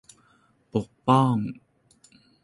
[0.73, 1.35] ปกป้อง